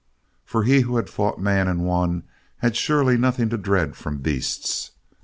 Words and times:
For 0.43 0.63
he 0.63 0.79
who 0.81 0.95
had 0.95 1.11
fought 1.11 1.39
man, 1.39 1.67
and 1.67 1.85
won, 1.85 2.23
had 2.57 2.75
surely 2.75 3.17
nothing 3.17 3.49
to 3.49 3.57
dread 3.59 3.95
from 3.95 4.17
beasts. 4.17 4.93